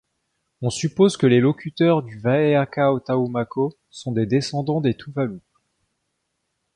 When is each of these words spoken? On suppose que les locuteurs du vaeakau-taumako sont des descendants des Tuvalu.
On 0.63 0.71
suppose 0.71 1.15
que 1.15 1.27
les 1.27 1.39
locuteurs 1.39 2.01
du 2.01 2.17
vaeakau-taumako 2.19 3.77
sont 3.91 4.11
des 4.11 4.25
descendants 4.25 4.81
des 4.81 4.95
Tuvalu. 4.97 5.41